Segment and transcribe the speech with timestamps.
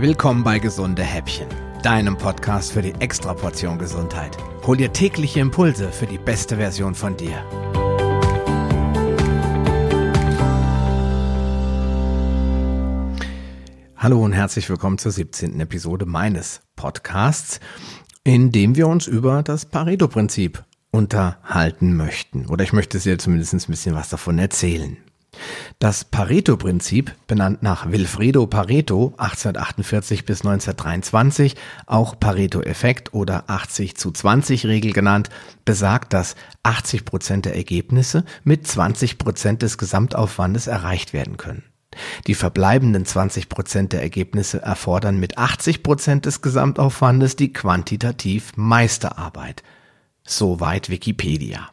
[0.00, 1.48] Willkommen bei Gesunde Häppchen,
[1.82, 4.36] deinem Podcast für die Extraportion Gesundheit.
[4.64, 7.32] Hol dir tägliche Impulse für die beste Version von dir.
[13.96, 15.58] Hallo und herzlich willkommen zur 17.
[15.58, 17.58] Episode meines Podcasts,
[18.22, 20.62] in dem wir uns über das Pareto-Prinzip
[20.92, 22.46] unterhalten möchten.
[22.46, 24.96] Oder ich möchte dir zumindest ein bisschen was davon erzählen.
[25.78, 31.54] Das Pareto-Prinzip, benannt nach Wilfredo Pareto 1848 bis 1923,
[31.86, 35.30] auch Pareto-Effekt oder 80 zu 20 Regel genannt,
[35.64, 41.64] besagt, dass 80 Prozent der Ergebnisse mit 20 Prozent des Gesamtaufwandes erreicht werden können.
[42.26, 49.62] Die verbleibenden 20 Prozent der Ergebnisse erfordern mit 80 Prozent des Gesamtaufwandes die quantitativ Meisterarbeit.
[50.24, 51.70] Soweit Wikipedia.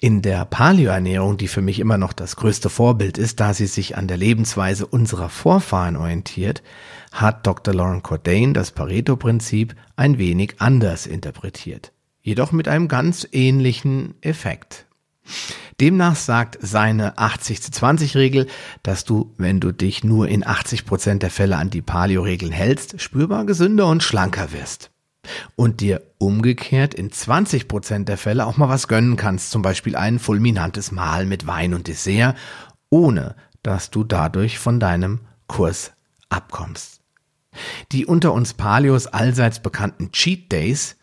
[0.00, 3.96] In der Paleoernährung, die für mich immer noch das größte Vorbild ist, da sie sich
[3.96, 6.62] an der Lebensweise unserer Vorfahren orientiert,
[7.12, 7.74] hat Dr.
[7.74, 11.92] Lauren Cordain das Pareto-Prinzip ein wenig anders interpretiert.
[12.22, 14.86] Jedoch mit einem ganz ähnlichen Effekt.
[15.80, 18.46] Demnach sagt seine 80 zu 20 Regel,
[18.82, 23.00] dass du, wenn du dich nur in 80 Prozent der Fälle an die Paleo-Regeln hältst,
[23.00, 24.90] spürbar gesünder und schlanker wirst
[25.56, 29.96] und dir umgekehrt in 20 Prozent der Fälle auch mal was gönnen kannst, zum Beispiel
[29.96, 32.36] ein fulminantes Mahl mit Wein und Dessert,
[32.90, 35.92] ohne dass du dadurch von deinem Kurs
[36.28, 37.00] abkommst.
[37.92, 40.96] Die unter uns Paleos allseits bekannten Cheat Days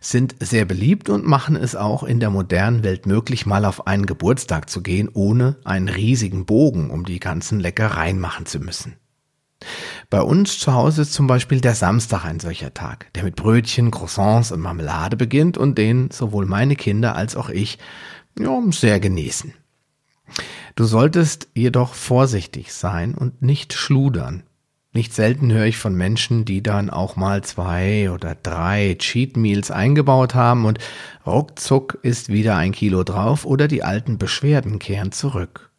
[0.00, 4.06] sind sehr beliebt und machen es auch in der modernen Welt möglich, mal auf einen
[4.06, 8.96] Geburtstag zu gehen, ohne einen riesigen Bogen um die ganzen Leckereien machen zu müssen.
[10.10, 13.90] Bei uns zu Hause ist zum Beispiel der Samstag ein solcher Tag, der mit Brötchen,
[13.90, 17.78] Croissants und Marmelade beginnt und den sowohl meine Kinder als auch ich
[18.38, 19.54] ja, sehr genießen.
[20.74, 24.44] Du solltest jedoch vorsichtig sein und nicht schludern.
[24.94, 29.70] Nicht selten höre ich von Menschen, die dann auch mal zwei oder drei Cheat Meals
[29.70, 30.78] eingebaut haben und
[31.26, 35.71] ruckzuck ist wieder ein Kilo drauf oder die alten Beschwerden kehren zurück.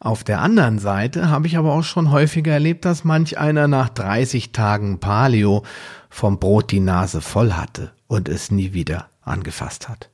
[0.00, 3.88] Auf der anderen Seite habe ich aber auch schon häufiger erlebt, dass manch einer nach
[3.88, 5.64] 30 Tagen Paleo
[6.10, 10.10] vom Brot die Nase voll hatte und es nie wieder angefasst hat.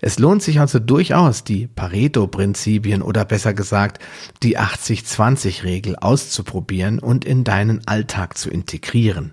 [0.00, 4.02] Es lohnt sich also durchaus, die Pareto-Prinzipien oder besser gesagt
[4.42, 9.32] die 80-20-Regel auszuprobieren und in deinen Alltag zu integrieren.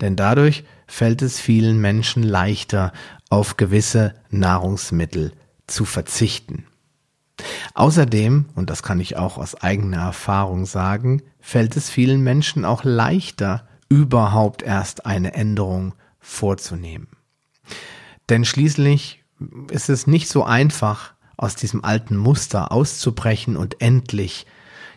[0.00, 2.92] Denn dadurch fällt es vielen Menschen leichter,
[3.28, 5.32] auf gewisse Nahrungsmittel
[5.66, 6.66] zu verzichten.
[7.74, 12.84] Außerdem, und das kann ich auch aus eigener Erfahrung sagen, fällt es vielen Menschen auch
[12.84, 17.08] leichter, überhaupt erst eine Änderung vorzunehmen.
[18.28, 19.24] Denn schließlich
[19.70, 24.46] ist es nicht so einfach, aus diesem alten Muster auszubrechen und endlich,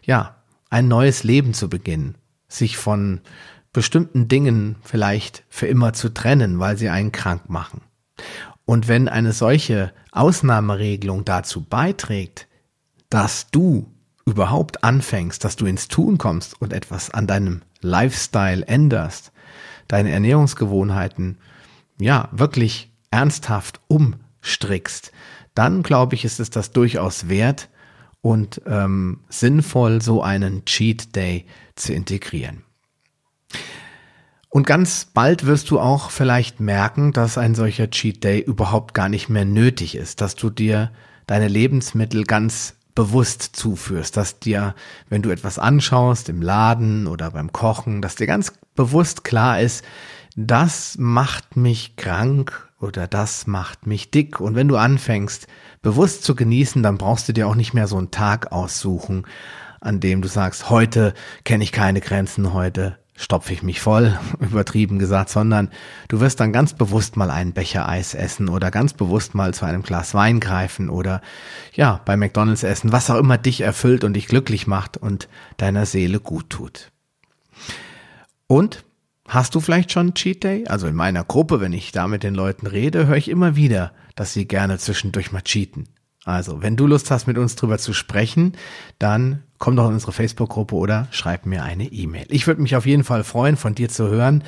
[0.03, 0.35] ja,
[0.69, 2.17] ein neues Leben zu beginnen,
[2.47, 3.22] sich von
[3.72, 7.81] bestimmten Dingen vielleicht für immer zu trennen, weil sie einen krank machen.
[8.66, 12.47] Und wenn eine solche Ausnahmeregelung dazu beiträgt,
[13.13, 13.91] dass du
[14.25, 19.31] überhaupt anfängst, dass du ins Tun kommst und etwas an deinem Lifestyle änderst,
[19.88, 21.38] deine Ernährungsgewohnheiten,
[22.00, 25.12] ja, wirklich ernsthaft umstrickst,
[25.53, 27.69] dann glaube ich, ist es das durchaus wert
[28.22, 32.63] und ähm, sinnvoll, so einen Cheat Day zu integrieren.
[34.50, 39.07] Und ganz bald wirst du auch vielleicht merken, dass ein solcher Cheat Day überhaupt gar
[39.07, 40.91] nicht mehr nötig ist, dass du dir
[41.28, 44.76] deine Lebensmittel ganz bewusst zuführst, dass dir,
[45.09, 49.84] wenn du etwas anschaust im Laden oder beim Kochen, dass dir ganz bewusst klar ist,
[50.36, 54.40] das macht mich krank oder das macht mich dick.
[54.40, 55.48] Und wenn du anfängst,
[55.82, 59.26] bewusst zu genießen, dann brauchst du dir auch nicht mehr so einen Tag aussuchen,
[59.80, 65.00] an dem du sagst, heute kenne ich keine Grenzen, heute stopfe ich mich voll, übertrieben
[65.00, 65.69] gesagt, sondern
[66.07, 69.66] du wirst dann ganz bewusst mal einen Becher Eis essen oder ganz bewusst mal zu
[69.66, 71.22] einem Glas Wein greifen oder
[71.73, 75.28] ja, bei McDonald's essen, was auch immer dich erfüllt und dich glücklich macht und
[75.58, 76.91] deiner Seele gut tut.
[78.47, 78.84] Und
[79.28, 80.67] hast du vielleicht schon Cheat Day?
[80.67, 83.93] Also in meiner Gruppe, wenn ich da mit den Leuten rede, höre ich immer wieder,
[84.16, 85.88] dass sie gerne zwischendurch mal cheaten.
[86.25, 88.53] Also, wenn du Lust hast, mit uns drüber zu sprechen,
[88.97, 92.25] dann komm doch in unsere Facebook-Gruppe oder schreib mir eine E-Mail.
[92.29, 94.43] Ich würde mich auf jeden Fall freuen, von dir zu hören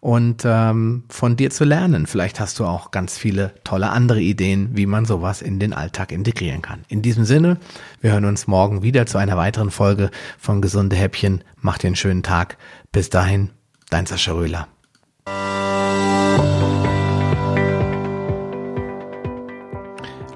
[0.00, 2.06] und ähm, von dir zu lernen.
[2.06, 6.12] Vielleicht hast du auch ganz viele tolle andere Ideen, wie man sowas in den Alltag
[6.12, 6.84] integrieren kann.
[6.88, 7.58] In diesem Sinne,
[8.00, 11.42] wir hören uns morgen wieder zu einer weiteren Folge von Gesunde Häppchen.
[11.60, 12.56] Mach dir einen schönen Tag.
[12.92, 13.50] Bis dahin,
[13.90, 14.68] dein Sascha Röhler.